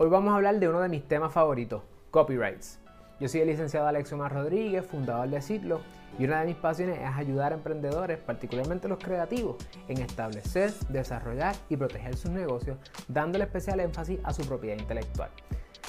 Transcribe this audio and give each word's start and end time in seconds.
Hoy 0.00 0.08
vamos 0.08 0.30
a 0.32 0.36
hablar 0.36 0.60
de 0.60 0.68
uno 0.68 0.78
de 0.78 0.88
mis 0.88 1.02
temas 1.08 1.32
favoritos, 1.32 1.82
copyrights. 2.12 2.78
Yo 3.18 3.28
soy 3.28 3.40
el 3.40 3.48
licenciado 3.48 3.90
Mar 4.16 4.32
Rodríguez, 4.32 4.86
fundador 4.86 5.28
de 5.28 5.42
Ciclo, 5.42 5.80
y 6.20 6.24
una 6.24 6.38
de 6.38 6.46
mis 6.46 6.54
pasiones 6.54 7.00
es 7.00 7.16
ayudar 7.16 7.50
a 7.50 7.56
emprendedores, 7.56 8.16
particularmente 8.18 8.86
los 8.86 9.00
creativos, 9.00 9.56
en 9.88 9.98
establecer, 9.98 10.72
desarrollar 10.88 11.56
y 11.68 11.76
proteger 11.76 12.16
sus 12.16 12.30
negocios, 12.30 12.78
dándole 13.08 13.42
especial 13.42 13.80
énfasis 13.80 14.20
a 14.22 14.32
su 14.32 14.46
propiedad 14.46 14.78
intelectual. 14.78 15.30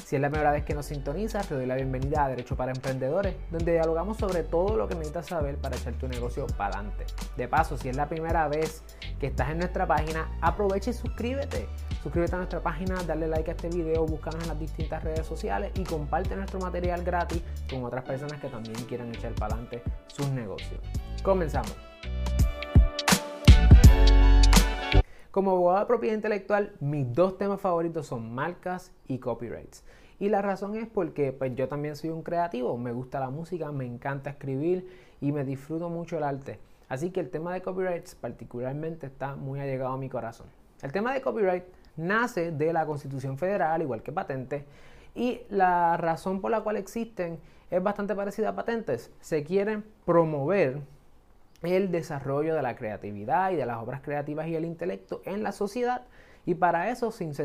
Si 0.10 0.16
es 0.16 0.22
la 0.24 0.32
primera 0.32 0.50
vez 0.50 0.66
que 0.66 0.74
nos 0.74 0.88
sintonizas, 0.88 1.48
te 1.48 1.54
doy 1.54 1.68
la 1.68 1.76
bienvenida 1.76 2.26
a 2.26 2.30
Derecho 2.30 2.56
para 2.56 2.72
Emprendedores, 2.72 3.36
donde 3.52 3.74
dialogamos 3.74 4.18
sobre 4.18 4.42
todo 4.42 4.76
lo 4.76 4.88
que 4.88 4.96
necesitas 4.96 5.28
saber 5.28 5.58
para 5.58 5.76
echar 5.76 5.94
tu 5.94 6.08
negocio 6.08 6.48
para 6.58 6.80
adelante. 6.80 7.06
De 7.38 7.48
paso, 7.48 7.78
si 7.78 7.90
es 7.90 7.96
la 7.96 8.10
primera 8.10 8.48
vez 8.48 8.82
que 9.20 9.28
estás 9.28 9.52
en 9.52 9.60
nuestra 9.60 9.86
página, 9.86 10.36
aprovecha 10.42 10.90
y 10.90 10.94
suscríbete. 10.94 11.70
Suscríbete 12.02 12.34
a 12.34 12.38
nuestra 12.40 12.60
página, 12.60 12.96
dale 13.06 13.28
like 13.28 13.52
a 13.52 13.54
este 13.54 13.70
video, 13.70 14.08
búscanos 14.08 14.42
en 14.42 14.50
las 14.50 14.60
distintas 14.60 15.04
redes 15.04 15.28
sociales 15.28 15.72
y 15.76 15.84
comparte 15.84 16.36
nuestro 16.36 16.60
material 16.60 17.04
gratis 17.04 17.44
con 17.70 17.84
otras 17.84 18.04
personas 18.04 18.42
que 18.42 18.50
también 18.50 18.78
quieran 18.88 19.10
echar 19.10 19.34
para 19.34 19.54
adelante 19.54 19.84
sus 20.08 20.28
negocios. 20.32 20.82
Comenzamos. 21.22 21.78
Como 25.32 25.52
abogado 25.52 25.82
de 25.82 25.86
propiedad 25.86 26.16
intelectual, 26.16 26.74
mis 26.80 27.14
dos 27.14 27.38
temas 27.38 27.62
favoritos 27.62 28.08
son 28.08 28.34
marcas 28.34 28.92
y 29.08 29.20
copyrights. 29.20 29.84
Y 30.20 30.30
la 30.30 30.42
razón 30.42 30.76
es 30.76 30.88
porque 30.88 31.32
pues, 31.32 31.56
yo 31.56 31.68
también 31.68 31.96
soy 31.96 32.10
un 32.10 32.24
creativo, 32.24 32.78
me 32.78 32.92
gusta 32.92 33.20
la 33.20 33.30
música, 33.30 33.72
me 33.72 33.86
encanta 33.86 34.30
escribir 34.30 34.88
y 35.22 35.32
me 35.32 35.46
disfruto 35.46 35.90
mucho 35.90 36.18
el 36.18 36.24
arte. 36.24 36.60
Así 36.90 37.12
que 37.12 37.20
el 37.20 37.30
tema 37.30 37.54
de 37.54 37.62
copyrights 37.62 38.16
particularmente 38.16 39.08
está 39.08 39.36
muy 39.36 39.60
allegado 39.60 39.94
a 39.94 39.98
mi 39.98 40.10
corazón. 40.10 40.48
El 40.82 40.92
tema 40.92 41.14
de 41.14 41.22
copyright 41.22 41.64
nace 41.96 42.52
de 42.52 42.74
la 42.74 42.86
Constitución 42.86 43.38
Federal, 43.38 43.82
igual 43.82 44.02
que 44.02 44.12
patentes, 44.12 44.64
y 45.16 45.42
la 45.50 45.98
razón 45.98 46.42
por 46.42 46.52
la 46.52 46.62
cual 46.62 46.78
existen 46.78 47.40
es 47.70 47.82
bastante 47.82 48.16
parecida 48.16 48.50
a 48.50 48.56
patentes. 48.56 49.12
Se 49.22 49.44
quieren 49.44 49.86
promover 50.06 50.82
el 51.62 51.92
desarrollo 51.92 52.56
de 52.56 52.62
la 52.62 52.76
creatividad 52.76 53.52
y 53.52 53.56
de 53.56 53.66
las 53.66 53.78
obras 53.78 54.02
creativas 54.02 54.48
y 54.48 54.56
el 54.56 54.66
intelecto 54.66 55.22
en 55.26 55.44
la 55.44 55.52
sociedad 55.52 56.04
y 56.50 56.56
para 56.56 56.90
eso 56.90 57.12
se, 57.12 57.32
se 57.32 57.44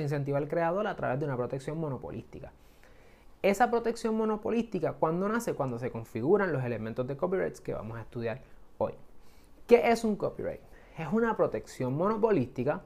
incentiva 0.00 0.38
al 0.38 0.48
creador 0.48 0.86
a 0.86 0.96
través 0.96 1.20
de 1.20 1.26
una 1.26 1.36
protección 1.36 1.78
monopolística. 1.78 2.50
Esa 3.42 3.70
protección 3.70 4.16
monopolística, 4.16 4.94
¿cuándo 4.94 5.28
nace? 5.28 5.52
Cuando 5.52 5.78
se 5.78 5.90
configuran 5.90 6.50
los 6.50 6.64
elementos 6.64 7.06
de 7.06 7.14
copyright 7.14 7.58
que 7.58 7.74
vamos 7.74 7.98
a 7.98 8.00
estudiar 8.00 8.40
hoy. 8.78 8.94
¿Qué 9.66 9.90
es 9.90 10.02
un 10.02 10.16
copyright? 10.16 10.62
Es 10.96 11.08
una 11.12 11.36
protección 11.36 11.94
monopolística 11.94 12.84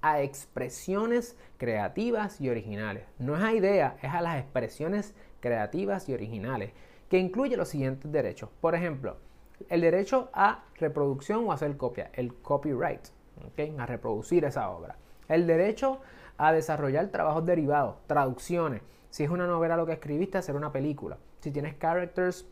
a 0.00 0.22
expresiones 0.22 1.36
creativas 1.58 2.40
y 2.40 2.48
originales. 2.48 3.04
No 3.18 3.36
es 3.36 3.42
a 3.42 3.52
ideas, 3.52 4.02
es 4.02 4.10
a 4.10 4.22
las 4.22 4.40
expresiones 4.40 5.14
creativas 5.40 6.08
y 6.08 6.14
originales, 6.14 6.72
que 7.10 7.18
incluye 7.18 7.58
los 7.58 7.68
siguientes 7.68 8.10
derechos. 8.10 8.48
Por 8.62 8.74
ejemplo, 8.74 9.18
el 9.68 9.82
derecho 9.82 10.30
a 10.32 10.64
reproducción 10.76 11.46
o 11.46 11.52
hacer 11.52 11.76
copia, 11.76 12.10
el 12.14 12.32
copyright, 12.36 13.08
a 13.78 13.86
reproducir 13.86 14.44
esa 14.44 14.70
obra. 14.70 14.96
El 15.28 15.46
derecho 15.46 16.00
a 16.38 16.52
desarrollar 16.52 17.08
trabajos 17.08 17.44
derivados, 17.44 17.96
traducciones. 18.06 18.82
Si 19.10 19.24
es 19.24 19.30
una 19.30 19.46
novela 19.46 19.76
lo 19.76 19.86
que 19.86 19.92
escribiste, 19.92 20.38
hacer 20.38 20.56
una 20.56 20.72
película. 20.72 21.18
Si 21.40 21.50
tienes 21.50 21.74
characters, 21.74 22.46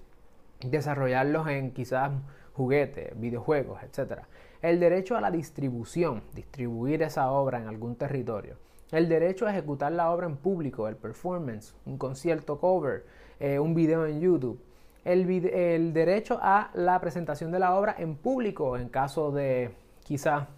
desarrollarlos 0.60 1.48
en 1.48 1.72
quizás 1.72 2.12
juguetes, 2.52 3.18
videojuegos, 3.18 3.80
etc. 3.82 4.22
El 4.60 4.80
derecho 4.80 5.16
a 5.16 5.20
la 5.20 5.30
distribución, 5.30 6.22
distribuir 6.34 7.02
esa 7.02 7.30
obra 7.30 7.58
en 7.58 7.68
algún 7.68 7.96
territorio. 7.96 8.56
El 8.90 9.08
derecho 9.08 9.46
a 9.46 9.50
ejecutar 9.50 9.92
la 9.92 10.10
obra 10.10 10.26
en 10.26 10.36
público, 10.36 10.88
el 10.88 10.96
performance, 10.96 11.74
un 11.84 11.98
concierto 11.98 12.58
cover, 12.58 13.04
eh, 13.38 13.58
un 13.58 13.74
video 13.74 14.06
en 14.06 14.20
YouTube. 14.20 14.60
El, 15.04 15.92
derecho 15.92 16.38
a 16.42 16.70
la 16.74 17.00
presentación 17.00 17.50
de 17.50 17.58
la 17.58 17.76
obra 17.76 17.94
en 17.98 18.16
público 18.16 18.76
en 18.76 18.88
caso 18.88 19.30
de 19.30 19.70
quizás 20.04 20.48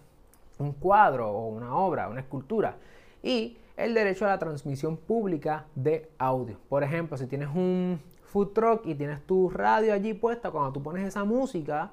un 0.59 0.73
cuadro 0.73 1.29
o 1.31 1.47
una 1.49 1.75
obra, 1.75 2.07
una 2.07 2.21
escultura. 2.21 2.77
Y 3.23 3.57
el 3.77 3.93
derecho 3.93 4.25
a 4.25 4.29
la 4.29 4.39
transmisión 4.39 4.97
pública 4.97 5.65
de 5.75 6.09
audio. 6.17 6.57
Por 6.69 6.83
ejemplo, 6.83 7.17
si 7.17 7.27
tienes 7.27 7.49
un 7.49 7.99
food 8.23 8.49
truck 8.49 8.85
y 8.85 8.95
tienes 8.95 9.25
tu 9.25 9.49
radio 9.49 9.93
allí 9.93 10.13
puesta, 10.13 10.51
cuando 10.51 10.71
tú 10.71 10.83
pones 10.83 11.07
esa 11.07 11.23
música, 11.23 11.91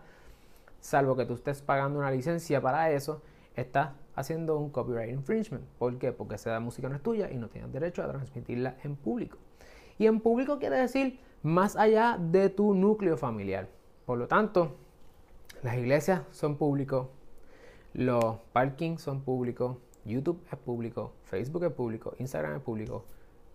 salvo 0.81 1.17
que 1.17 1.25
tú 1.25 1.35
estés 1.35 1.63
pagando 1.63 1.99
una 1.99 2.11
licencia 2.11 2.61
para 2.61 2.91
eso, 2.91 3.23
estás 3.57 3.91
haciendo 4.15 4.59
un 4.59 4.71
copyright 4.71 5.11
infringement. 5.11 5.65
¿Por 5.79 5.99
qué? 5.99 6.13
Porque 6.13 6.37
esa 6.37 6.59
música 6.61 6.89
no 6.89 6.97
es 6.97 7.03
tuya 7.03 7.31
y 7.31 7.37
no 7.37 7.49
tienes 7.49 7.73
derecho 7.73 8.03
a 8.03 8.09
transmitirla 8.09 8.77
en 8.85 8.97
público. 8.97 9.39
Y 9.99 10.07
en 10.07 10.21
público 10.21 10.59
quiere 10.59 10.77
decir 10.77 11.21
más 11.43 11.77
allá 11.77 12.19
de 12.21 12.51
tu 12.51 12.75
núcleo 12.75 13.17
familiar. 13.17 13.69
Por 14.07 14.19
lo 14.19 14.29
tanto, 14.29 14.77
las 15.63 15.77
iglesias 15.77 16.23
son 16.31 16.57
públicos, 16.57 17.09
los 17.95 18.37
parkings 18.53 19.03
son 19.03 19.23
públicos, 19.23 19.77
YouTube 20.05 20.45
es 20.51 20.59
público, 20.59 21.13
Facebook 21.25 21.65
es 21.65 21.73
público, 21.73 22.15
Instagram 22.19 22.57
es 22.57 22.63
público, 22.63 23.05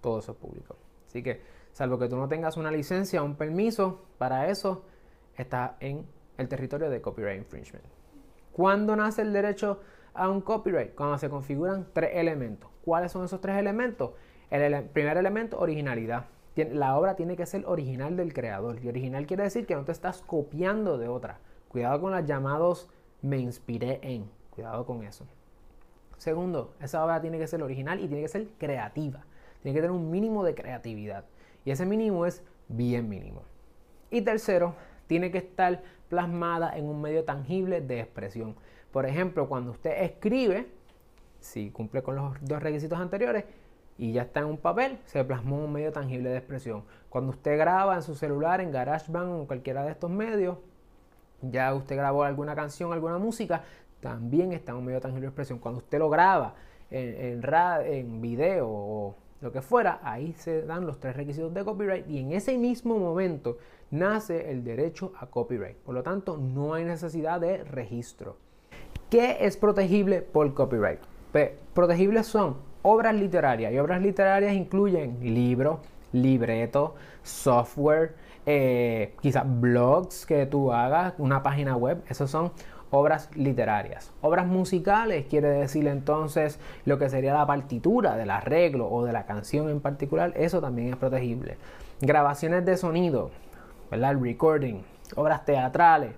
todo 0.01 0.19
eso 0.19 0.33
es 0.33 0.37
público. 0.37 0.75
Así 1.07 1.23
que 1.23 1.41
salvo 1.71 1.97
que 1.97 2.07
tú 2.07 2.17
no 2.17 2.27
tengas 2.27 2.57
una 2.57 2.71
licencia 2.71 3.23
un 3.23 3.35
permiso 3.35 4.05
para 4.17 4.49
eso, 4.49 4.83
está 5.37 5.77
en 5.79 6.05
el 6.37 6.47
territorio 6.47 6.89
de 6.89 7.01
copyright 7.01 7.39
infringement. 7.39 7.85
¿Cuándo 8.51 8.95
nace 8.95 9.23
el 9.23 9.33
derecho 9.33 9.79
a 10.13 10.29
un 10.29 10.41
copyright? 10.41 10.93
Cuando 10.93 11.17
se 11.17 11.29
configuran 11.29 11.87
tres 11.93 12.11
elementos. 12.13 12.69
¿Cuáles 12.85 13.11
son 13.11 13.25
esos 13.25 13.41
tres 13.41 13.57
elementos? 13.57 14.11
El 14.51 14.83
primer 14.85 15.17
elemento, 15.17 15.59
originalidad. 15.59 16.25
La 16.55 16.97
obra 16.97 17.15
tiene 17.15 17.35
que 17.35 17.47
ser 17.47 17.65
original 17.65 18.15
del 18.15 18.33
creador. 18.33 18.79
Y 18.83 18.89
original 18.89 19.25
quiere 19.25 19.43
decir 19.43 19.65
que 19.65 19.75
no 19.75 19.85
te 19.85 19.91
estás 19.91 20.21
copiando 20.21 20.99
de 20.99 21.07
otra. 21.07 21.39
Cuidado 21.67 21.99
con 21.99 22.11
los 22.11 22.25
llamados 22.25 22.89
me 23.23 23.37
inspiré 23.39 23.99
en. 24.03 24.29
Cuidado 24.51 24.85
con 24.85 25.03
eso. 25.03 25.25
Segundo, 26.17 26.75
esa 26.79 27.03
obra 27.03 27.19
tiene 27.19 27.39
que 27.39 27.47
ser 27.47 27.63
original 27.63 27.99
y 27.99 28.07
tiene 28.07 28.21
que 28.21 28.27
ser 28.27 28.47
creativa. 28.59 29.25
Tiene 29.63 29.75
que 29.75 29.81
tener 29.81 29.95
un 29.95 30.11
mínimo 30.11 30.43
de 30.43 30.53
creatividad. 30.53 31.25
Y 31.65 31.71
ese 31.71 31.87
mínimo 31.87 32.27
es 32.27 32.43
bien 32.67 33.09
mínimo. 33.09 33.41
Y 34.11 34.21
tercero, 34.21 34.75
tiene 35.07 35.31
que 35.31 35.39
estar 35.39 35.81
plasmada 36.09 36.77
en 36.77 36.85
un 36.85 37.01
medio 37.01 37.23
tangible 37.23 37.81
de 37.81 38.01
expresión. 38.01 38.55
Por 38.91 39.07
ejemplo, 39.07 39.49
cuando 39.49 39.71
usted 39.71 40.03
escribe, 40.03 40.67
si 41.39 41.71
cumple 41.71 42.03
con 42.03 42.15
los 42.15 42.35
dos 42.41 42.61
requisitos 42.61 42.99
anteriores, 42.99 43.45
y 43.97 44.11
ya 44.11 44.23
está 44.23 44.41
en 44.41 44.47
un 44.47 44.57
papel, 44.57 44.99
se 45.05 45.23
plasmó 45.23 45.57
en 45.57 45.63
un 45.63 45.73
medio 45.73 45.91
tangible 45.91 46.29
de 46.29 46.37
expresión. 46.37 46.83
Cuando 47.09 47.31
usted 47.31 47.57
graba 47.57 47.95
en 47.95 48.01
su 48.01 48.15
celular, 48.15 48.61
en 48.61 48.71
GarageBand 48.71 49.31
o 49.31 49.39
en 49.41 49.45
cualquiera 49.45 49.83
de 49.83 49.91
estos 49.91 50.09
medios, 50.09 50.57
ya 51.51 51.73
usted 51.73 51.95
grabó 51.95 52.23
alguna 52.23 52.55
canción, 52.55 52.93
alguna 52.93 53.17
música, 53.17 53.63
también 53.99 54.51
está 54.51 54.71
en 54.71 54.79
un 54.79 54.85
medio 54.85 54.99
tangible 54.99 55.21
de 55.21 55.27
expresión. 55.27 55.59
Cuando 55.59 55.79
usted 55.79 55.99
lo 55.99 56.09
graba 56.09 56.55
en, 56.89 57.43
en, 57.43 57.85
en 57.85 58.21
video 58.21 58.67
o 58.67 59.15
lo 59.41 59.51
que 59.51 59.61
fuera, 59.61 59.99
ahí 60.03 60.33
se 60.33 60.61
dan 60.61 60.85
los 60.85 60.99
tres 60.99 61.17
requisitos 61.17 61.53
de 61.53 61.65
copyright 61.65 62.09
y 62.09 62.19
en 62.19 62.31
ese 62.31 62.57
mismo 62.57 62.97
momento 62.97 63.57
nace 63.91 64.49
el 64.49 64.63
derecho 64.63 65.11
a 65.19 65.27
copyright. 65.27 65.75
Por 65.77 65.95
lo 65.95 66.01
tanto, 66.01 66.37
no 66.37 66.73
hay 66.73 66.85
necesidad 66.85 67.41
de 67.41 67.63
registro. 67.63 68.37
¿Qué 69.09 69.37
es 69.41 69.57
protegible 69.57 70.21
por 70.21 70.53
copyright? 70.53 70.99
protegibles 71.73 72.27
son 72.27 72.57
obras 72.83 73.15
literarias 73.15 73.73
y 73.73 73.79
obras 73.79 74.01
literarias 74.01 74.53
incluyen 74.53 75.17
libros, 75.21 75.79
libretos, 76.11 76.91
software, 77.23 78.15
eh, 78.45 79.15
quizás 79.21 79.43
blogs 79.45 80.25
que 80.25 80.45
tú 80.45 80.71
hagas, 80.71 81.13
una 81.17 81.43
página 81.43 81.75
web, 81.75 82.01
esos 82.09 82.29
son 82.29 82.51
obras 82.91 83.29
literarias. 83.35 84.11
Obras 84.21 84.45
musicales 84.45 85.25
quiere 85.27 85.49
decir 85.49 85.87
entonces 85.87 86.59
lo 86.85 86.99
que 86.99 87.09
sería 87.09 87.33
la 87.33 87.47
partitura 87.47 88.15
del 88.15 88.29
arreglo 88.29 88.87
o 88.87 89.03
de 89.03 89.13
la 89.13 89.25
canción 89.25 89.69
en 89.69 89.81
particular, 89.81 90.33
eso 90.35 90.61
también 90.61 90.89
es 90.89 90.95
protegible. 90.97 91.57
Grabaciones 92.01 92.65
de 92.65 92.77
sonido. 92.77 93.31
El 93.91 94.19
recording, 94.19 94.81
obras 95.15 95.45
teatrales, 95.45 96.11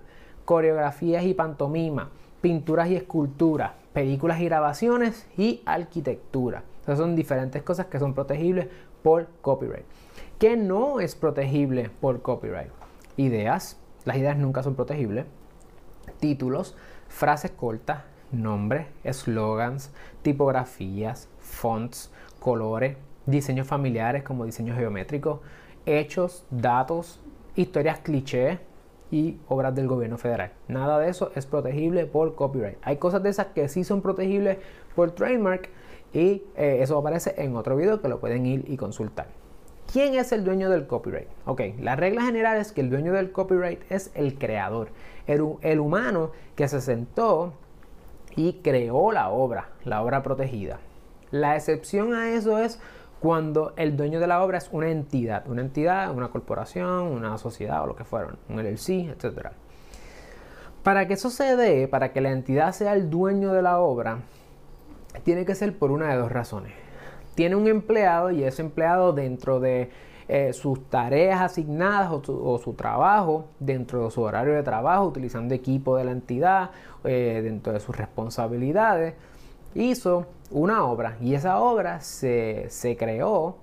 coreografías 0.44 1.24
y 1.24 1.34
pantomima, 1.34 2.10
pinturas 2.40 2.88
y 2.88 2.96
esculturas, 2.96 3.72
películas 3.92 4.40
y 4.40 4.44
grabaciones 4.46 5.26
y 5.36 5.62
arquitectura. 5.66 6.62
Son 6.94 7.16
diferentes 7.16 7.62
cosas 7.62 7.86
que 7.86 7.98
son 7.98 8.14
protegibles 8.14 8.68
por 9.02 9.26
copyright. 9.40 9.84
¿Qué 10.38 10.56
no 10.56 11.00
es 11.00 11.14
protegible 11.14 11.90
por 12.00 12.22
copyright? 12.22 12.70
Ideas. 13.16 13.78
Las 14.04 14.16
ideas 14.18 14.36
nunca 14.36 14.62
son 14.62 14.76
protegibles. 14.76 15.26
Títulos, 16.20 16.76
frases 17.08 17.50
cortas, 17.50 18.02
nombres, 18.30 18.86
slogans, 19.10 19.90
tipografías, 20.22 21.28
fonts, 21.40 22.12
colores, 22.38 22.96
diseños 23.26 23.66
familiares 23.66 24.22
como 24.22 24.44
diseños 24.44 24.76
geométricos, 24.76 25.40
hechos, 25.84 26.44
datos, 26.50 27.20
historias 27.56 27.98
clichés 28.00 28.58
y 29.10 29.38
obras 29.48 29.74
del 29.74 29.86
gobierno 29.86 30.18
federal. 30.18 30.52
Nada 30.68 30.98
de 30.98 31.08
eso 31.08 31.30
es 31.34 31.46
protegible 31.46 32.06
por 32.06 32.34
copyright. 32.34 32.78
Hay 32.82 32.96
cosas 32.96 33.22
de 33.22 33.30
esas 33.30 33.46
que 33.48 33.68
sí 33.68 33.84
son 33.84 34.02
protegibles 34.02 34.58
por 34.94 35.12
trademark 35.12 35.70
Y 36.12 36.44
eh, 36.56 36.78
eso 36.80 36.98
aparece 36.98 37.34
en 37.38 37.56
otro 37.56 37.76
video 37.76 38.00
que 38.00 38.08
lo 38.08 38.20
pueden 38.20 38.46
ir 38.46 38.64
y 38.68 38.76
consultar. 38.76 39.26
¿Quién 39.92 40.14
es 40.14 40.32
el 40.32 40.44
dueño 40.44 40.68
del 40.68 40.86
copyright? 40.86 41.28
Ok, 41.44 41.60
la 41.78 41.94
regla 41.94 42.22
general 42.22 42.58
es 42.58 42.72
que 42.72 42.80
el 42.80 42.90
dueño 42.90 43.12
del 43.12 43.30
copyright 43.30 43.80
es 43.90 44.10
el 44.14 44.36
creador, 44.36 44.88
el, 45.26 45.80
humano 45.80 46.32
que 46.56 46.66
se 46.66 46.80
sentó 46.80 47.52
y 48.34 48.54
creó 48.54 49.12
la 49.12 49.30
obra, 49.30 49.68
la 49.84 50.02
obra 50.02 50.22
protegida. 50.22 50.80
La 51.30 51.54
excepción 51.54 52.14
a 52.14 52.30
eso 52.30 52.58
es 52.58 52.80
cuando 53.20 53.74
el 53.76 53.96
dueño 53.96 54.18
de 54.18 54.26
la 54.26 54.42
obra 54.42 54.58
es 54.58 54.68
una 54.72 54.90
entidad, 54.90 55.48
una 55.48 55.62
entidad, 55.62 56.14
una 56.14 56.28
corporación, 56.28 57.02
una 57.02 57.38
sociedad 57.38 57.82
o 57.82 57.86
lo 57.86 57.96
que 57.96 58.04
fueron, 58.04 58.38
un 58.48 58.62
LLC, 58.62 59.08
etc. 59.08 59.50
Para 60.82 61.06
que 61.06 61.14
eso 61.14 61.30
se 61.30 61.56
dé, 61.56 61.86
para 61.88 62.12
que 62.12 62.20
la 62.20 62.32
entidad 62.32 62.72
sea 62.72 62.92
el 62.92 63.08
dueño 63.08 63.52
de 63.52 63.62
la 63.62 63.78
obra, 63.78 64.18
tiene 65.24 65.44
que 65.44 65.54
ser 65.54 65.78
por 65.78 65.90
una 65.90 66.08
de 66.08 66.16
dos 66.16 66.30
razones. 66.30 66.72
Tiene 67.34 67.56
un 67.56 67.68
empleado 67.68 68.30
y 68.30 68.44
ese 68.44 68.62
empleado 68.62 69.12
dentro 69.12 69.60
de 69.60 69.90
eh, 70.28 70.52
sus 70.52 70.88
tareas 70.90 71.40
asignadas 71.40 72.10
o, 72.10 72.58
su 72.58 72.74
trabajo, 72.74 73.46
dentro 73.60 74.04
de 74.04 74.10
su 74.10 74.22
horario 74.22 74.54
de 74.54 74.62
trabajo, 74.62 75.06
utilizando 75.06 75.54
equipo 75.54 75.96
de 75.96 76.04
la 76.04 76.12
entidad, 76.12 76.70
eh, 77.04 77.40
dentro 77.44 77.72
de 77.72 77.80
sus 77.80 77.96
responsabilidades, 77.96 79.14
hizo 79.74 80.26
una 80.50 80.84
obra 80.84 81.16
y 81.20 81.34
esa 81.34 81.60
obra 81.60 82.00
se, 82.00 82.66
se 82.70 82.96
creó 82.96 83.56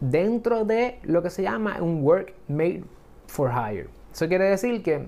dentro 0.00 0.64
de 0.64 0.98
lo 1.02 1.22
que 1.22 1.30
se 1.30 1.42
llama 1.42 1.76
un 1.80 2.02
work 2.02 2.34
made 2.48 2.84
for 3.26 3.50
hire. 3.50 3.88
Eso 4.12 4.26
quiere 4.26 4.46
decir 4.46 4.82
que 4.82 5.06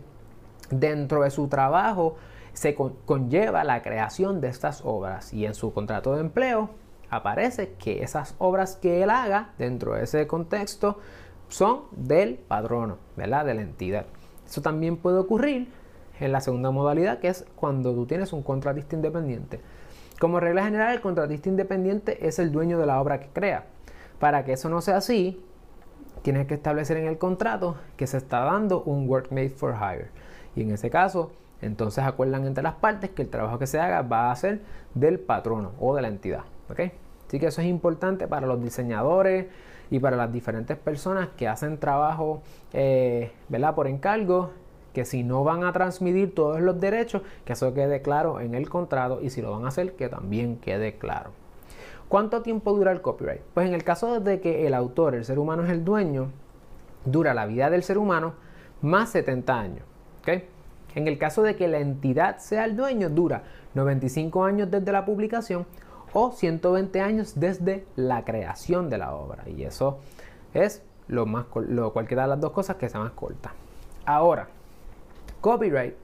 dentro 0.70 1.22
de 1.22 1.30
su 1.30 1.48
trabajo 1.48 2.16
se 2.52 2.74
conlleva 2.74 3.64
la 3.64 3.82
creación 3.82 4.40
de 4.40 4.48
estas 4.48 4.82
obras 4.84 5.32
y 5.32 5.46
en 5.46 5.54
su 5.54 5.72
contrato 5.72 6.14
de 6.14 6.20
empleo 6.20 6.70
aparece 7.10 7.74
que 7.78 8.02
esas 8.02 8.34
obras 8.38 8.76
que 8.76 9.02
él 9.02 9.10
haga 9.10 9.50
dentro 9.58 9.94
de 9.94 10.04
ese 10.04 10.26
contexto 10.26 10.98
son 11.48 11.82
del 11.92 12.36
patrono, 12.36 12.98
¿verdad? 13.16 13.44
De 13.44 13.54
la 13.54 13.62
entidad. 13.62 14.06
Eso 14.46 14.62
también 14.62 14.96
puede 14.96 15.18
ocurrir 15.18 15.68
en 16.20 16.32
la 16.32 16.40
segunda 16.40 16.70
modalidad, 16.70 17.18
que 17.18 17.28
es 17.28 17.44
cuando 17.56 17.94
tú 17.94 18.06
tienes 18.06 18.32
un 18.32 18.42
contratista 18.42 18.94
independiente. 18.94 19.60
Como 20.20 20.38
regla 20.38 20.64
general, 20.64 20.94
el 20.94 21.00
contratista 21.00 21.48
independiente 21.48 22.26
es 22.26 22.38
el 22.38 22.52
dueño 22.52 22.78
de 22.78 22.86
la 22.86 23.00
obra 23.00 23.20
que 23.20 23.28
crea. 23.28 23.64
Para 24.18 24.44
que 24.44 24.52
eso 24.52 24.68
no 24.68 24.82
sea 24.82 24.98
así, 24.98 25.42
tienes 26.22 26.46
que 26.46 26.54
establecer 26.54 26.98
en 26.98 27.06
el 27.06 27.18
contrato 27.18 27.76
que 27.96 28.06
se 28.06 28.18
está 28.18 28.40
dando 28.40 28.82
un 28.82 29.08
work 29.08 29.30
made 29.30 29.50
for 29.50 29.74
hire. 29.74 30.08
Y 30.54 30.62
en 30.62 30.72
ese 30.72 30.90
caso, 30.90 31.32
entonces 31.62 32.04
acuerdan 32.04 32.46
entre 32.46 32.62
las 32.62 32.74
partes 32.74 33.10
que 33.10 33.22
el 33.22 33.28
trabajo 33.28 33.58
que 33.58 33.66
se 33.66 33.80
haga 33.80 34.02
va 34.02 34.30
a 34.30 34.36
ser 34.36 34.60
del 34.94 35.18
patrono 35.18 35.72
o 35.78 35.94
de 35.94 36.02
la 36.02 36.08
entidad. 36.08 36.44
Así 37.26 37.38
que 37.38 37.46
eso 37.46 37.60
es 37.60 37.66
importante 37.66 38.26
para 38.26 38.46
los 38.46 38.62
diseñadores 38.62 39.46
y 39.90 39.98
para 39.98 40.16
las 40.16 40.32
diferentes 40.32 40.76
personas 40.76 41.28
que 41.36 41.48
hacen 41.48 41.78
trabajo 41.78 42.42
eh, 42.72 43.32
por 43.74 43.86
encargo, 43.86 44.50
que 44.92 45.04
si 45.04 45.22
no 45.22 45.44
van 45.44 45.64
a 45.64 45.72
transmitir 45.72 46.34
todos 46.34 46.60
los 46.60 46.80
derechos, 46.80 47.22
que 47.44 47.52
eso 47.52 47.74
quede 47.74 48.02
claro 48.02 48.40
en 48.40 48.54
el 48.54 48.68
contrato 48.68 49.20
y 49.20 49.30
si 49.30 49.42
lo 49.42 49.52
van 49.52 49.64
a 49.64 49.68
hacer, 49.68 49.94
que 49.94 50.08
también 50.08 50.56
quede 50.56 50.96
claro. 50.96 51.30
¿Cuánto 52.08 52.42
tiempo 52.42 52.72
dura 52.72 52.90
el 52.90 53.00
copyright? 53.00 53.42
Pues 53.54 53.68
en 53.68 53.74
el 53.74 53.84
caso 53.84 54.18
de 54.18 54.40
que 54.40 54.66
el 54.66 54.74
autor, 54.74 55.14
el 55.14 55.24
ser 55.24 55.38
humano 55.38 55.64
es 55.64 55.70
el 55.70 55.84
dueño, 55.84 56.30
dura 57.04 57.34
la 57.34 57.46
vida 57.46 57.70
del 57.70 57.84
ser 57.84 57.98
humano 57.98 58.34
más 58.82 59.10
70 59.10 59.60
años. 59.60 59.84
En 60.94 61.08
el 61.08 61.18
caso 61.18 61.42
de 61.42 61.56
que 61.56 61.68
la 61.68 61.78
entidad 61.78 62.38
sea 62.38 62.64
el 62.64 62.76
dueño, 62.76 63.10
dura 63.10 63.44
95 63.74 64.44
años 64.44 64.70
desde 64.70 64.92
la 64.92 65.04
publicación 65.04 65.66
o 66.12 66.32
120 66.32 67.00
años 67.00 67.38
desde 67.38 67.86
la 67.96 68.24
creación 68.24 68.90
de 68.90 68.98
la 68.98 69.14
obra. 69.14 69.48
Y 69.48 69.62
eso 69.62 69.98
es 70.54 70.82
lo 71.08 71.26
más 71.26 71.46
lo 71.54 71.92
cualquiera 71.92 72.22
de 72.22 72.28
las 72.30 72.40
dos 72.40 72.52
cosas 72.52 72.76
que 72.76 72.88
sea 72.88 73.00
más 73.00 73.12
corta. 73.12 73.52
Ahora, 74.04 74.48
copyright 75.40 75.94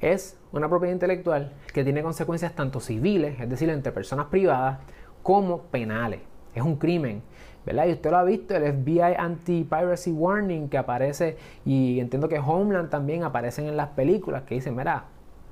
es 0.00 0.36
una 0.52 0.68
propiedad 0.68 0.92
intelectual 0.92 1.52
que 1.72 1.82
tiene 1.82 2.02
consecuencias 2.02 2.54
tanto 2.54 2.80
civiles, 2.80 3.40
es 3.40 3.48
decir, 3.48 3.70
entre 3.70 3.92
personas 3.92 4.26
privadas, 4.26 4.78
como 5.22 5.62
penales. 5.62 6.20
Es 6.54 6.62
un 6.62 6.76
crimen, 6.76 7.22
¿verdad? 7.64 7.86
Y 7.86 7.92
usted 7.92 8.10
lo 8.10 8.18
ha 8.18 8.24
visto, 8.24 8.54
el 8.54 8.72
FBI 8.72 9.14
Anti-Piracy 9.16 10.12
Warning 10.12 10.68
que 10.68 10.78
aparece, 10.78 11.36
y 11.64 12.00
entiendo 12.00 12.28
que 12.28 12.38
Homeland 12.38 12.90
también 12.90 13.24
aparecen 13.24 13.66
en 13.66 13.76
las 13.76 13.88
películas 13.88 14.42
que 14.42 14.56
dicen, 14.56 14.76
mira, 14.76 15.04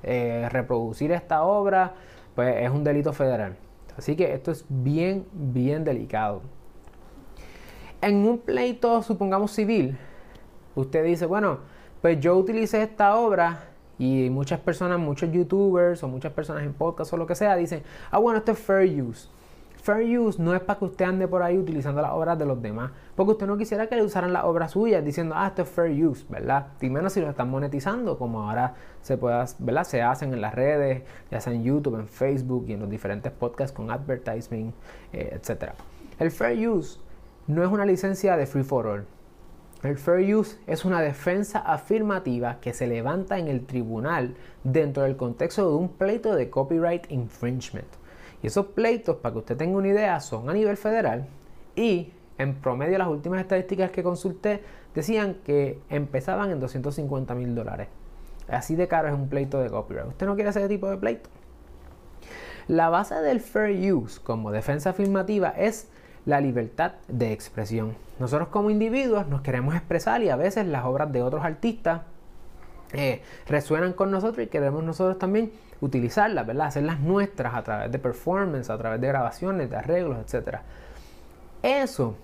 eh, 0.03 0.47
reproducir 0.51 1.11
esta 1.11 1.43
obra, 1.43 1.93
pues 2.35 2.55
es 2.57 2.69
un 2.69 2.83
delito 2.83 3.13
federal. 3.13 3.55
Así 3.97 4.15
que 4.15 4.33
esto 4.33 4.51
es 4.51 4.65
bien, 4.69 5.25
bien 5.31 5.83
delicado. 5.83 6.41
En 8.01 8.25
un 8.27 8.39
pleito, 8.39 9.01
supongamos 9.01 9.51
civil, 9.51 9.97
usted 10.75 11.05
dice, 11.05 11.25
bueno, 11.25 11.59
pues 12.01 12.19
yo 12.19 12.35
utilicé 12.35 12.83
esta 12.83 13.15
obra 13.15 13.69
y 13.97 14.29
muchas 14.29 14.59
personas, 14.59 14.99
muchos 14.99 15.31
youtubers 15.31 16.03
o 16.03 16.07
muchas 16.07 16.33
personas 16.33 16.63
en 16.63 16.73
podcast 16.73 17.13
o 17.13 17.17
lo 17.17 17.25
que 17.25 17.35
sea 17.35 17.55
dicen, 17.55 17.83
ah, 18.11 18.17
bueno, 18.17 18.39
esto 18.39 18.51
es 18.51 18.59
fair 18.59 19.01
use. 19.01 19.29
Fair 19.83 20.17
use 20.17 20.41
no 20.41 20.55
es 20.55 20.61
para 20.61 20.79
que 20.79 20.85
usted 20.85 21.03
ande 21.03 21.27
por 21.27 21.43
ahí 21.43 21.57
utilizando 21.57 22.01
las 22.01 22.11
obras 22.11 22.39
de 22.39 22.45
los 22.45 22.61
demás, 22.61 22.91
porque 23.17 23.33
usted 23.33 23.45
no 23.45 23.57
quisiera 23.57 23.87
que 23.87 23.97
le 23.97 24.03
usaran 24.03 24.31
las 24.31 24.45
obras 24.45 24.71
suyas 24.71 25.03
diciendo, 25.03 25.35
ah, 25.37 25.47
esto 25.47 25.63
es 25.63 25.69
fair 25.69 25.91
use, 26.07 26.25
¿verdad? 26.29 26.67
Y 26.79 26.89
menos 26.89 27.11
si 27.11 27.19
lo 27.19 27.29
están 27.29 27.49
monetizando, 27.49 28.17
como 28.17 28.49
ahora 28.49 28.75
se 29.01 29.17
puede, 29.17 29.43
¿verdad? 29.59 29.83
Se 29.83 30.01
hacen 30.01 30.33
en 30.33 30.39
las 30.39 30.55
redes, 30.55 31.03
ya 31.29 31.41
sea 31.41 31.51
en 31.51 31.65
YouTube, 31.65 31.99
en 31.99 32.07
Facebook 32.07 32.63
y 32.69 32.73
en 32.73 32.79
los 32.79 32.89
diferentes 32.89 33.29
podcasts 33.33 33.75
con 33.75 33.91
advertising, 33.91 34.73
eh, 35.11 35.37
etc. 35.37 35.71
El 36.17 36.31
fair 36.31 36.65
use 36.65 37.01
no 37.47 37.61
es 37.61 37.69
una 37.69 37.85
licencia 37.85 38.37
de 38.37 38.45
free 38.45 38.63
for 38.63 38.87
all. 38.87 39.05
El 39.83 39.97
fair 39.97 40.33
use 40.33 40.59
es 40.65 40.85
una 40.85 41.01
defensa 41.01 41.59
afirmativa 41.59 42.61
que 42.61 42.71
se 42.71 42.87
levanta 42.87 43.37
en 43.37 43.49
el 43.49 43.65
tribunal 43.65 44.35
dentro 44.63 45.03
del 45.03 45.17
contexto 45.17 45.69
de 45.69 45.75
un 45.75 45.89
pleito 45.89 46.33
de 46.35 46.49
copyright 46.49 47.11
infringement. 47.11 48.01
Y 48.43 48.47
esos 48.47 48.67
pleitos, 48.67 49.15
para 49.15 49.33
que 49.33 49.39
usted 49.39 49.57
tenga 49.57 49.77
una 49.77 49.87
idea, 49.87 50.19
son 50.19 50.49
a 50.49 50.53
nivel 50.53 50.77
federal 50.77 51.25
y 51.75 52.11
en 52.37 52.55
promedio 52.55 52.97
las 52.97 53.07
últimas 53.07 53.39
estadísticas 53.39 53.89
que 53.89 54.03
consulté 54.03 54.61
decían 54.93 55.37
que 55.45 55.79
empezaban 55.89 56.51
en 56.51 56.59
250 56.59 57.33
mil 57.35 57.55
dólares. 57.55 57.87
Así 58.49 58.75
de 58.75 58.87
caro 58.87 59.07
es 59.07 59.13
un 59.13 59.29
pleito 59.29 59.59
de 59.59 59.69
copyright. 59.69 60.09
¿Usted 60.09 60.25
no 60.25 60.35
quiere 60.35 60.49
ese 60.49 60.67
tipo 60.67 60.89
de 60.89 60.97
pleito? 60.97 61.29
La 62.67 62.89
base 62.89 63.15
del 63.15 63.39
fair 63.39 63.93
use 63.93 64.21
como 64.21 64.51
defensa 64.51 64.91
afirmativa 64.91 65.49
es 65.49 65.89
la 66.25 66.41
libertad 66.41 66.93
de 67.07 67.31
expresión. 67.31 67.95
Nosotros 68.19 68.49
como 68.49 68.69
individuos 68.69 69.27
nos 69.27 69.41
queremos 69.41 69.73
expresar 69.75 70.21
y 70.21 70.29
a 70.29 70.35
veces 70.35 70.67
las 70.67 70.85
obras 70.85 71.11
de 71.11 71.21
otros 71.21 71.43
artistas 71.43 72.01
eh, 72.93 73.21
resuenan 73.47 73.93
con 73.93 74.11
nosotros 74.11 74.45
y 74.45 74.49
queremos 74.49 74.83
nosotros 74.83 75.17
también 75.17 75.51
utilizarlas, 75.83 76.47
¿verdad? 76.47 76.67
Hacerlas 76.67 76.99
nuestras 77.01 77.53
a 77.53 77.63
través 77.63 77.91
de 77.91 77.99
performance, 77.99 78.69
a 78.69 78.77
través 78.77 79.01
de 79.01 79.07
grabaciones, 79.07 79.69
de 79.69 79.75
arreglos, 79.75 80.17
etc. 80.19 80.59
Eso 81.61 82.15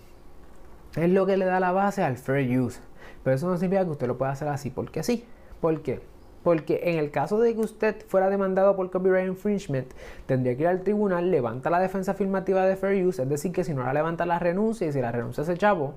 es 0.95 1.09
lo 1.09 1.25
que 1.25 1.37
le 1.37 1.45
da 1.45 1.59
la 1.59 1.71
base 1.71 2.03
al 2.03 2.17
fair 2.17 2.59
use. 2.59 2.79
Pero 3.23 3.35
eso 3.35 3.47
no 3.47 3.57
significa 3.57 3.83
que 3.83 3.91
usted 3.91 4.07
lo 4.07 4.17
pueda 4.17 4.31
hacer 4.31 4.47
así 4.47 4.69
porque 4.69 5.03
sí. 5.03 5.25
¿Por 5.59 5.81
qué? 5.81 5.99
Porque 6.43 6.79
en 6.85 6.99
el 6.99 7.11
caso 7.11 7.39
de 7.39 7.53
que 7.53 7.59
usted 7.59 8.05
fuera 8.07 8.29
demandado 8.29 8.77
por 8.77 8.89
copyright 8.89 9.27
infringement, 9.27 9.91
tendría 10.25 10.55
que 10.55 10.61
ir 10.61 10.67
al 10.69 10.81
tribunal, 10.83 11.29
levanta 11.29 11.69
la 11.69 11.79
defensa 11.79 12.11
afirmativa 12.11 12.65
de 12.65 12.77
fair 12.77 13.05
use, 13.05 13.23
es 13.23 13.29
decir, 13.29 13.51
que 13.51 13.65
si 13.65 13.73
no 13.73 13.83
la 13.83 13.91
levanta 13.91 14.25
la 14.25 14.39
renuncia 14.39 14.87
y 14.87 14.93
si 14.93 15.01
la 15.01 15.11
renuncia 15.11 15.43
se 15.43 15.57
chavo, 15.57 15.95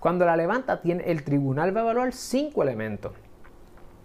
cuando 0.00 0.26
la 0.26 0.36
levanta, 0.36 0.82
tiene, 0.82 1.04
el 1.04 1.22
tribunal 1.22 1.74
va 1.74 1.80
a 1.80 1.84
evaluar 1.84 2.12
cinco 2.12 2.64
elementos. 2.64 3.12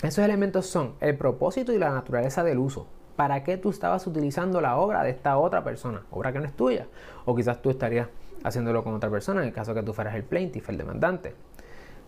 Esos 0.02 0.24
elementos 0.24 0.66
son 0.66 0.94
el 1.02 1.18
propósito 1.18 1.74
y 1.74 1.78
la 1.78 1.90
naturaleza 1.90 2.42
del 2.42 2.58
uso. 2.58 2.88
¿Para 3.18 3.44
qué 3.44 3.58
tú 3.58 3.70
estabas 3.70 4.08
utilizando 4.08 4.62
la 4.62 4.78
obra 4.78 5.04
de 5.04 5.10
esta 5.10 5.38
otra 5.38 5.62
persona? 5.62 6.04
Obra 6.10 6.32
que 6.32 6.40
no 6.40 6.46
es 6.46 6.54
tuya. 6.54 6.88
O 7.26 7.36
quizás 7.36 7.62
tú 7.62 7.70
estarías 7.70 8.08
haciéndolo 8.46 8.82
con 8.82 8.94
otra 8.94 9.10
persona, 9.10 9.42
en 9.42 9.48
el 9.48 9.54
caso 9.54 9.74
que 9.74 9.84
tú 9.84 9.92
fueras 9.92 10.16
el 10.16 10.24
plaintiff, 10.24 10.70
el 10.70 10.78
demandante. 10.78 11.36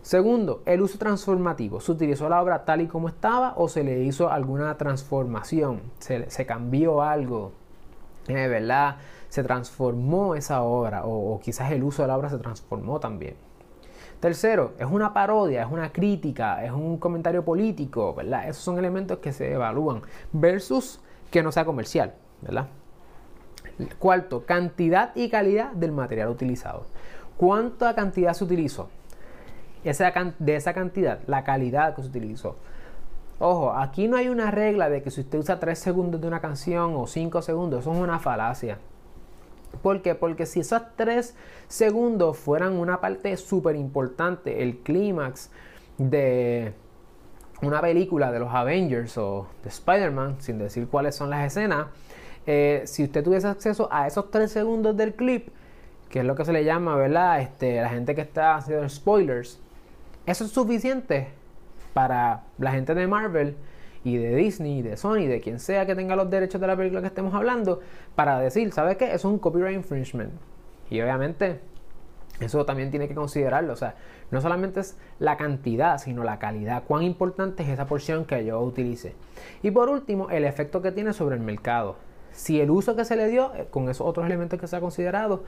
Segundo, 0.00 0.62
el 0.64 0.80
uso 0.80 0.96
transformativo. 0.96 1.80
¿Se 1.80 1.92
utilizó 1.92 2.30
la 2.30 2.42
obra 2.42 2.64
tal 2.64 2.80
y 2.80 2.86
como 2.86 3.08
estaba 3.08 3.52
o 3.58 3.68
se 3.68 3.84
le 3.84 4.02
hizo 4.04 4.32
alguna 4.32 4.74
transformación? 4.78 5.82
¿Se, 5.98 6.46
cambió 6.46 7.02
algo? 7.02 7.52
Eh, 8.26 8.48
¿Verdad? 8.48 8.96
Se 9.28 9.42
transformó 9.42 10.34
esa 10.34 10.62
obra 10.62 11.02
o 11.04 11.38
quizás 11.40 11.70
el 11.72 11.82
uso 11.82 12.00
de 12.00 12.08
la 12.08 12.16
obra 12.16 12.30
se 12.30 12.38
transformó 12.38 13.00
también. 13.00 13.36
Tercero, 14.22 14.74
es 14.78 14.86
una 14.86 15.12
parodia, 15.12 15.62
es 15.62 15.68
una 15.68 15.90
crítica, 15.90 16.64
es 16.64 16.70
un 16.70 16.96
comentario 16.98 17.44
político, 17.44 18.14
¿verdad? 18.14 18.48
Esos 18.48 18.62
son 18.62 18.78
elementos 18.78 19.18
que 19.18 19.32
se 19.32 19.50
evalúan 19.50 20.02
versus 20.30 21.00
que 21.32 21.42
no 21.42 21.50
sea 21.50 21.64
comercial, 21.64 22.14
¿verdad? 22.40 22.68
Cuarto, 23.98 24.46
cantidad 24.46 25.10
y 25.16 25.28
calidad 25.28 25.72
del 25.72 25.90
material 25.90 26.28
utilizado. 26.28 26.86
¿Cuánta 27.36 27.96
cantidad 27.96 28.32
se 28.34 28.44
utilizó? 28.44 28.90
de 29.82 30.54
esa 30.54 30.72
cantidad, 30.72 31.18
la 31.26 31.42
calidad 31.42 31.96
que 31.96 32.02
se 32.02 32.08
utilizó. 32.08 32.54
Ojo, 33.40 33.72
aquí 33.72 34.06
no 34.06 34.16
hay 34.16 34.28
una 34.28 34.52
regla 34.52 34.88
de 34.88 35.02
que 35.02 35.10
si 35.10 35.22
usted 35.22 35.40
usa 35.40 35.58
3 35.58 35.76
segundos 35.76 36.20
de 36.20 36.28
una 36.28 36.40
canción 36.40 36.94
o 36.94 37.08
5 37.08 37.42
segundos, 37.42 37.80
eso 37.80 37.92
es 37.92 37.98
una 37.98 38.20
falacia. 38.20 38.78
¿Por 39.80 40.02
qué? 40.02 40.14
Porque 40.14 40.46
si 40.46 40.60
esos 40.60 40.82
tres 40.96 41.34
segundos 41.68 42.36
fueran 42.36 42.74
una 42.74 43.00
parte 43.00 43.36
súper 43.36 43.76
importante, 43.76 44.62
el 44.62 44.78
clímax 44.78 45.50
de 45.98 46.74
una 47.62 47.80
película 47.80 48.32
de 48.32 48.40
los 48.40 48.52
Avengers 48.52 49.16
o 49.18 49.46
de 49.62 49.68
Spider-Man, 49.68 50.36
sin 50.40 50.58
decir 50.58 50.88
cuáles 50.88 51.14
son 51.14 51.30
las 51.30 51.46
escenas, 51.46 51.86
eh, 52.46 52.82
si 52.86 53.04
usted 53.04 53.22
tuviese 53.22 53.46
acceso 53.46 53.88
a 53.90 54.06
esos 54.06 54.30
tres 54.30 54.50
segundos 54.50 54.96
del 54.96 55.14
clip, 55.14 55.48
que 56.10 56.20
es 56.20 56.24
lo 56.24 56.34
que 56.34 56.44
se 56.44 56.52
le 56.52 56.64
llama, 56.64 56.96
¿verdad? 56.96 57.40
Este, 57.40 57.80
la 57.80 57.88
gente 57.88 58.14
que 58.14 58.20
está 58.20 58.56
haciendo 58.56 58.88
spoilers, 58.88 59.60
eso 60.26 60.44
es 60.44 60.50
suficiente 60.50 61.28
para 61.94 62.42
la 62.58 62.72
gente 62.72 62.94
de 62.94 63.06
Marvel 63.06 63.56
y 64.04 64.16
de 64.16 64.34
Disney, 64.34 64.82
de 64.82 64.96
Sony, 64.96 65.26
de 65.26 65.40
quien 65.40 65.58
sea 65.58 65.86
que 65.86 65.94
tenga 65.94 66.16
los 66.16 66.28
derechos 66.28 66.60
de 66.60 66.66
la 66.66 66.76
película 66.76 67.00
que 67.00 67.06
estemos 67.08 67.34
hablando, 67.34 67.80
para 68.14 68.38
decir, 68.40 68.72
¿sabes 68.72 68.96
qué? 68.96 69.12
Es 69.12 69.24
un 69.24 69.38
copyright 69.38 69.76
infringement. 69.76 70.32
Y 70.90 71.00
obviamente 71.00 71.60
eso 72.40 72.64
también 72.64 72.90
tiene 72.90 73.08
que 73.08 73.14
considerarlo. 73.14 73.72
O 73.72 73.76
sea, 73.76 73.94
no 74.30 74.40
solamente 74.40 74.80
es 74.80 74.96
la 75.18 75.36
cantidad, 75.36 75.98
sino 75.98 76.24
la 76.24 76.38
calidad. 76.38 76.84
Cuán 76.84 77.02
importante 77.02 77.62
es 77.62 77.68
esa 77.68 77.86
porción 77.86 78.24
que 78.24 78.44
yo 78.44 78.60
utilice. 78.60 79.14
Y 79.62 79.70
por 79.70 79.88
último, 79.88 80.30
el 80.30 80.44
efecto 80.44 80.82
que 80.82 80.92
tiene 80.92 81.12
sobre 81.12 81.36
el 81.36 81.42
mercado. 81.42 81.96
Si 82.32 82.60
el 82.60 82.70
uso 82.70 82.96
que 82.96 83.04
se 83.04 83.16
le 83.16 83.28
dio, 83.28 83.54
eh, 83.54 83.66
con 83.70 83.88
esos 83.88 84.06
otros 84.06 84.26
elementos 84.26 84.58
que 84.58 84.66
se 84.66 84.74
ha 84.76 84.80
considerado, 84.80 85.44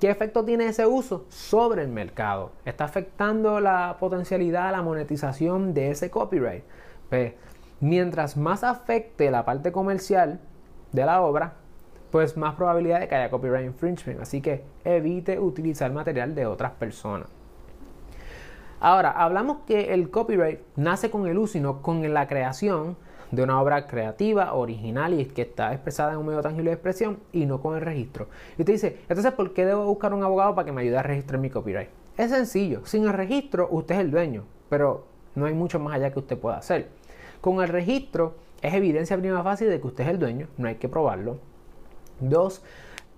¿qué 0.00 0.10
efecto 0.10 0.44
tiene 0.44 0.66
ese 0.66 0.86
uso 0.86 1.24
sobre 1.28 1.82
el 1.82 1.88
mercado? 1.88 2.52
¿Está 2.64 2.84
afectando 2.84 3.58
la 3.60 3.96
potencialidad, 3.98 4.70
la 4.70 4.82
monetización 4.82 5.72
de 5.72 5.90
ese 5.90 6.10
copyright? 6.10 6.62
Pues, 7.08 7.32
mientras 7.80 8.36
más 8.36 8.64
afecte 8.64 9.30
la 9.30 9.44
parte 9.44 9.72
comercial 9.72 10.40
de 10.92 11.04
la 11.04 11.22
obra, 11.22 11.54
pues 12.10 12.36
más 12.36 12.54
probabilidad 12.54 13.00
de 13.00 13.08
que 13.08 13.14
haya 13.14 13.30
copyright 13.30 13.66
infringement. 13.66 14.20
Así 14.20 14.40
que 14.40 14.64
evite 14.84 15.38
utilizar 15.38 15.92
material 15.92 16.34
de 16.34 16.46
otras 16.46 16.72
personas. 16.72 17.28
Ahora, 18.80 19.10
hablamos 19.10 19.58
que 19.66 19.92
el 19.92 20.10
copyright 20.10 20.60
nace 20.76 21.10
con 21.10 21.26
el 21.26 21.38
uso 21.38 21.58
y 21.58 21.60
no 21.60 21.82
con 21.82 22.14
la 22.14 22.26
creación 22.26 22.96
de 23.30 23.42
una 23.42 23.60
obra 23.60 23.86
creativa, 23.86 24.54
original 24.54 25.14
y 25.14 25.24
que 25.26 25.42
está 25.42 25.72
expresada 25.72 26.12
en 26.12 26.18
un 26.18 26.26
medio 26.26 26.40
tangible 26.40 26.70
de 26.70 26.74
expresión 26.74 27.18
y 27.32 27.46
no 27.46 27.60
con 27.60 27.76
el 27.76 27.82
registro. 27.82 28.28
Y 28.58 28.62
usted 28.62 28.72
dice, 28.72 29.00
entonces, 29.08 29.32
¿por 29.32 29.52
qué 29.52 29.66
debo 29.66 29.84
buscar 29.84 30.12
un 30.14 30.24
abogado 30.24 30.54
para 30.54 30.64
que 30.64 30.72
me 30.72 30.82
ayude 30.82 30.98
a 30.98 31.02
registrar 31.02 31.38
mi 31.38 31.50
copyright? 31.50 31.90
Es 32.16 32.30
sencillo, 32.30 32.84
sin 32.84 33.04
el 33.04 33.12
registro 33.12 33.68
usted 33.70 33.96
es 33.96 34.00
el 34.00 34.10
dueño, 34.10 34.44
pero 34.68 35.04
no 35.34 35.46
hay 35.46 35.54
mucho 35.54 35.78
más 35.78 35.94
allá 35.94 36.10
que 36.10 36.18
usted 36.18 36.38
pueda 36.38 36.56
hacer. 36.56 36.88
Con 37.40 37.62
el 37.62 37.68
registro 37.68 38.34
es 38.62 38.74
evidencia 38.74 39.16
prima 39.16 39.42
fácil 39.42 39.68
de 39.68 39.80
que 39.80 39.86
usted 39.86 40.04
es 40.04 40.10
el 40.10 40.18
dueño, 40.18 40.48
no 40.58 40.68
hay 40.68 40.76
que 40.76 40.88
probarlo. 40.88 41.38
Dos, 42.20 42.62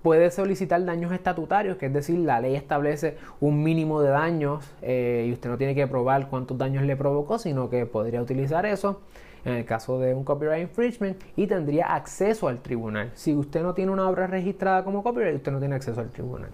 puede 0.03 0.31
solicitar 0.31 0.85
daños 0.85 1.13
estatutarios, 1.13 1.77
que 1.77 1.87
es 1.87 1.93
decir, 1.93 2.19
la 2.19 2.41
ley 2.41 2.55
establece 2.55 3.17
un 3.41 3.63
mínimo 3.63 4.03
de 4.03 4.11
daños 4.11 4.71
eh, 4.83 5.27
y 5.29 5.33
usted 5.33 5.49
no 5.49 5.59
tiene 5.59 5.75
que 5.75 5.87
probar 5.87 6.29
cuántos 6.29 6.59
daños 6.59 6.85
le 6.85 6.97
provocó, 6.97 7.39
sino 7.39 7.71
que 7.71 7.87
podría 7.87 8.21
utilizar 8.21 8.67
eso 8.67 9.01
en 9.45 9.55
el 9.55 9.65
caso 9.65 9.99
de 9.99 10.15
un 10.15 10.25
copyright 10.25 10.63
infringement 10.63 11.21
y 11.37 11.47
tendría 11.47 11.95
acceso 11.95 12.49
al 12.49 12.61
tribunal. 12.61 13.11
Si 13.15 13.35
usted 13.35 13.63
no 13.63 13.75
tiene 13.75 13.91
una 13.91 14.09
obra 14.09 14.27
registrada 14.27 14.85
como 14.85 15.03
copyright, 15.03 15.37
usted 15.37 15.53
no 15.53 15.59
tiene 15.59 15.75
acceso 15.75 16.01
al 16.01 16.11
tribunal. 16.11 16.51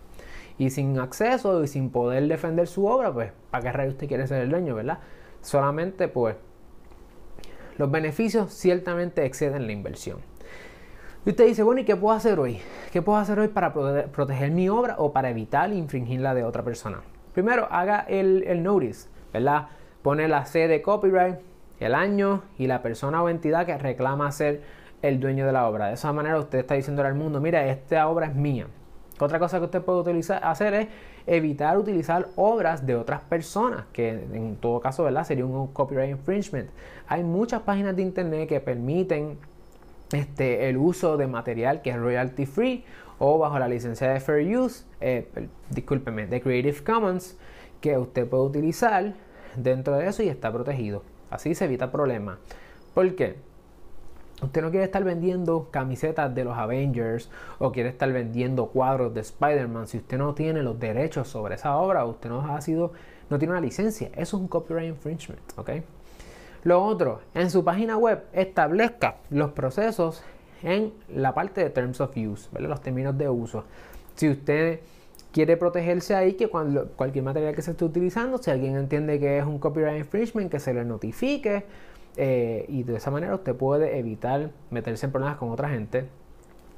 Y 0.56 0.70
sin 0.70 0.98
acceso 0.98 1.62
y 1.62 1.68
sin 1.68 1.90
poder 1.90 2.26
defender 2.26 2.66
su 2.66 2.87
obra, 2.87 3.12
pues, 3.12 3.30
¿para 3.50 3.62
qué 3.62 3.72
rey 3.72 3.88
usted 3.88 4.08
quiere 4.08 4.26
ser 4.26 4.42
el 4.42 4.50
dueño, 4.50 4.75
verdad? 4.75 4.98
Solamente, 5.40 6.08
pues, 6.08 6.34
los 7.78 7.90
beneficios 7.90 8.52
ciertamente 8.52 9.25
exceden 9.25 9.66
la 9.66 9.73
inversión. 9.73 10.18
Y 11.25 11.30
usted 11.30 11.47
dice, 11.47 11.62
bueno, 11.62 11.80
¿y 11.80 11.85
qué 11.85 11.97
puedo 11.97 12.14
hacer 12.14 12.38
hoy? 12.38 12.61
¿Qué 12.92 13.02
puedo 13.02 13.18
hacer 13.18 13.38
hoy 13.38 13.49
para 13.49 13.73
proteger 13.73 14.50
mi 14.50 14.68
obra 14.68 14.97
o 14.99 15.12
para 15.12 15.30
evitar 15.30 15.73
infringir 15.73 16.20
la 16.20 16.35
de 16.35 16.44
otra 16.44 16.62
persona? 16.62 17.02
Primero, 17.35 17.68
haga 17.70 18.00
el, 18.08 18.44
el 18.47 18.62
notice, 18.62 19.08
¿verdad? 19.32 19.68
Pone 20.02 20.26
la 20.28 20.44
C 20.44 20.68
de 20.68 20.82
copyright, 20.82 21.37
el 21.80 21.94
año 21.94 22.42
y 22.56 22.66
la 22.66 22.82
persona 22.82 23.23
o 23.23 23.28
entidad 23.28 23.66
que 23.66 23.76
reclama 23.78 24.32
ser 24.32 24.62
el 25.02 25.20
dueño 25.20 25.47
de 25.47 25.52
la 25.52 25.68
obra. 25.68 25.88
De 25.88 25.94
esa 25.94 26.12
manera 26.12 26.38
usted 26.38 26.58
está 26.58 26.75
diciendo 26.75 27.02
al 27.02 27.14
mundo, 27.14 27.40
mira, 27.40 27.66
esta 27.66 28.08
obra 28.08 28.26
es 28.26 28.35
mía. 28.35 28.66
Otra 29.20 29.38
cosa 29.38 29.58
que 29.58 29.66
usted 29.66 29.82
puede 29.82 30.00
utilizar, 30.00 30.44
hacer 30.44 30.75
es 30.75 30.88
evitar 31.28 31.78
utilizar 31.78 32.28
obras 32.37 32.87
de 32.87 32.97
otras 32.97 33.20
personas, 33.20 33.85
que 33.92 34.08
en 34.08 34.56
todo 34.56 34.80
caso 34.80 35.06
sería 35.25 35.44
un 35.44 35.66
copyright 35.68 36.11
infringement. 36.11 36.70
Hay 37.06 37.23
muchas 37.23 37.62
páginas 37.62 37.94
de 37.94 38.02
internet 38.02 38.49
que 38.49 38.61
permiten 38.61 39.37
este, 40.12 40.70
el 40.70 40.78
uso 40.78 41.18
de 41.18 41.26
material 41.26 41.82
que 41.82 41.90
es 41.90 41.97
royalty 41.97 42.47
free 42.47 42.85
o 43.18 43.38
bajo 43.38 43.58
la 43.58 43.68
licencia 43.68 44.08
de 44.08 44.20
Fair 44.20 44.56
Use, 44.56 44.85
eh, 45.00 45.28
de 45.68 46.40
Creative 46.40 46.82
Commons, 46.82 47.37
que 47.82 47.99
usted 47.99 48.26
puede 48.26 48.44
utilizar 48.44 49.12
dentro 49.54 49.97
de 49.97 50.08
eso 50.08 50.23
y 50.23 50.28
está 50.28 50.50
protegido. 50.50 51.02
Así 51.30 51.54
se 51.54 51.66
evita 51.66 51.92
problemas. 51.92 52.38
¿Por 52.94 53.14
qué? 53.14 53.37
Usted 54.42 54.62
no 54.62 54.71
quiere 54.71 54.85
estar 54.85 55.02
vendiendo 55.02 55.68
camisetas 55.71 56.33
de 56.35 56.45
los 56.45 56.57
Avengers 56.57 57.28
o 57.59 57.73
quiere 57.73 57.88
estar 57.88 58.12
vendiendo 58.12 58.66
cuadros 58.66 59.12
de 59.12 59.21
Spider-Man 59.21 59.88
si 59.88 59.99
usted 59.99 60.16
no 60.18 60.35
tiene 60.35 60.62
los 60.62 60.78
derechos 60.78 61.28
sobre 61.28 61.57
esa 61.57 61.76
obra, 61.76 62.04
usted 62.04 62.28
no 62.28 62.40
ha 62.54 62.61
sido, 62.61 62.92
no 63.30 63.38
tiene 63.38 63.52
una 63.52 63.61
licencia. 63.61 64.09
Eso 64.14 64.37
es 64.37 64.42
un 64.42 64.49
copyright 64.49 64.88
infringement, 64.88 65.40
¿ok? 65.57 65.71
Lo 66.64 66.83
otro, 66.85 67.21
en 67.35 67.50
su 67.50 67.64
página 67.64 67.97
web 67.97 68.25
establezca 68.33 69.16
los 69.30 69.52
procesos 69.52 70.23
en 70.62 70.92
la 71.09 71.35
parte 71.35 71.62
de 71.62 71.71
Terms 71.71 72.00
of 72.00 72.16
Use, 72.16 72.49
los 72.59 72.80
términos 72.80 73.16
de 73.16 73.28
uso. 73.28 73.64
Si 74.14 74.28
usted 74.28 74.80
quiere 75.33 75.57
protegerse 75.57 76.14
ahí, 76.14 76.35
que 76.35 76.49
cuando 76.49 76.88
cualquier 76.88 77.25
material 77.25 77.54
que 77.54 77.62
se 77.62 77.73
esté 77.73 77.85
utilizando, 77.85 78.38
si 78.38 78.50
alguien 78.50 78.76
entiende 78.76 79.21
que 79.21 79.38
es 79.38 79.45
un 79.45 79.59
copyright 79.59 79.99
infringement, 79.99 80.50
que 80.50 80.59
se 80.59 80.75
le 80.75 80.85
notifique. 80.85 81.64
Eh, 82.20 82.64
y 82.68 82.82
de 82.82 82.96
esa 82.96 83.12
manera 83.12 83.34
usted 83.34 83.54
puede 83.54 83.96
evitar 83.96 84.50
meterse 84.70 85.06
en 85.06 85.12
problemas 85.12 85.38
con 85.38 85.50
otra 85.50 85.68
gente 85.68 86.08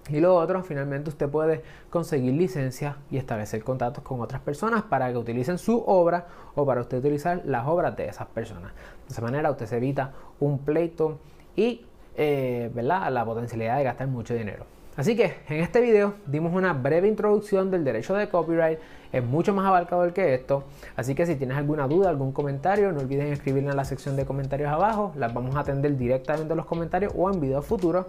y 0.08 0.20
lo 0.20 0.34
otro, 0.34 0.62
finalmente 0.64 1.10
usted 1.10 1.28
puede 1.28 1.62
conseguir 1.88 2.34
licencia 2.34 2.96
y 3.10 3.16
establecer 3.16 3.62
contactos 3.62 4.02
con 4.02 4.20
otras 4.20 4.40
personas 4.40 4.82
para 4.82 5.10
que 5.12 5.18
utilicen 5.18 5.58
su 5.58 5.84
obra 5.86 6.26
o 6.54 6.66
para 6.66 6.80
usted 6.80 6.98
utilizar 6.98 7.42
las 7.44 7.66
obras 7.66 7.96
de 7.96 8.08
esas 8.08 8.26
personas. 8.28 8.72
De 9.06 9.12
esa 9.12 9.22
manera 9.22 9.50
usted 9.50 9.66
se 9.66 9.76
evita 9.76 10.12
un 10.40 10.58
pleito 10.58 11.18
y 11.54 11.86
eh, 12.16 12.70
la 12.74 13.24
potencialidad 13.24 13.78
de 13.78 13.84
gastar 13.84 14.08
mucho 14.08 14.34
dinero. 14.34 14.66
Así 14.96 15.16
que 15.16 15.36
en 15.48 15.60
este 15.60 15.80
video 15.80 16.14
dimos 16.26 16.52
una 16.52 16.72
breve 16.72 17.08
introducción 17.08 17.70
del 17.70 17.84
derecho 17.84 18.14
de 18.14 18.28
copyright, 18.28 18.78
es 19.12 19.24
mucho 19.24 19.54
más 19.54 19.64
abarcador 19.66 20.12
que 20.12 20.34
esto, 20.34 20.64
así 20.96 21.14
que 21.14 21.24
si 21.26 21.36
tienes 21.36 21.56
alguna 21.56 21.86
duda, 21.86 22.10
algún 22.10 22.32
comentario, 22.32 22.92
no 22.92 23.00
olviden 23.00 23.28
escribirla 23.28 23.70
en 23.70 23.76
la 23.76 23.84
sección 23.84 24.16
de 24.16 24.26
comentarios 24.26 24.68
abajo, 24.68 25.12
las 25.16 25.32
vamos 25.32 25.54
a 25.54 25.60
atender 25.60 25.96
directamente 25.96 26.52
en 26.52 26.56
los 26.56 26.66
comentarios 26.66 27.14
o 27.16 27.30
en 27.30 27.40
videos 27.40 27.64
futuros. 27.64 28.06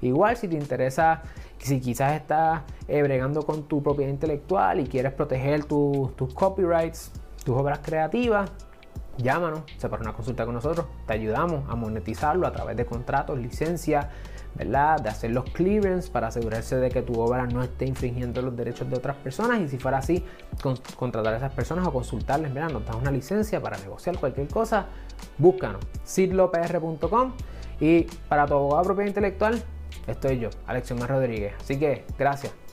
Igual 0.00 0.36
si 0.36 0.46
te 0.48 0.54
interesa, 0.54 1.22
si 1.58 1.80
quizás 1.80 2.12
estás 2.12 2.62
eh, 2.86 3.02
bregando 3.02 3.42
con 3.44 3.64
tu 3.64 3.82
propiedad 3.82 4.10
intelectual 4.10 4.80
y 4.80 4.86
quieres 4.86 5.12
proteger 5.12 5.64
tus 5.64 6.34
copyrights, 6.34 7.10
tus 7.44 7.56
obras 7.56 7.80
creativas, 7.80 8.50
llámanos, 9.18 9.62
se 9.76 9.88
para 9.88 10.02
una 10.02 10.14
consulta 10.14 10.44
con 10.44 10.54
nosotros, 10.54 10.86
te 11.06 11.12
ayudamos 11.12 11.68
a 11.68 11.74
monetizarlo 11.74 12.46
a 12.46 12.52
través 12.52 12.76
de 12.76 12.86
contratos, 12.86 13.38
licencias, 13.38 14.06
¿verdad? 14.54 15.00
De 15.00 15.08
hacer 15.08 15.30
los 15.30 15.44
clearance 15.50 16.10
para 16.10 16.28
asegurarse 16.28 16.76
de 16.76 16.88
que 16.88 17.02
tu 17.02 17.20
obra 17.20 17.46
no 17.46 17.62
esté 17.62 17.86
infringiendo 17.86 18.42
los 18.42 18.56
derechos 18.56 18.88
de 18.90 18.96
otras 18.96 19.16
personas 19.16 19.60
y 19.60 19.68
si 19.68 19.78
fuera 19.78 19.98
así, 19.98 20.24
contratar 20.96 21.34
a 21.34 21.36
esas 21.36 21.52
personas 21.52 21.86
o 21.86 21.92
consultarles, 21.92 22.50
mira, 22.50 22.68
nos 22.68 22.84
das 22.84 22.96
una 22.96 23.10
licencia 23.10 23.60
para 23.60 23.76
negociar 23.78 24.18
cualquier 24.18 24.48
cosa, 24.48 24.86
búscanos, 25.36 25.80
sidlopr.com 26.04 27.32
y 27.80 28.02
para 28.28 28.46
tu 28.46 28.54
abogado 28.54 28.84
propiedad 28.84 29.08
intelectual, 29.08 29.62
estoy 30.06 30.38
yo, 30.38 30.50
Alexiomar 30.66 31.10
Rodríguez. 31.10 31.54
Así 31.60 31.78
que, 31.78 32.04
gracias. 32.18 32.67